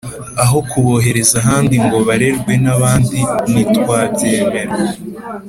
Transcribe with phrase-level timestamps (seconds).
[0.43, 3.19] aho kubohereza ahandi ngo barerwe n’ abandi
[3.51, 4.73] ntitwabyemera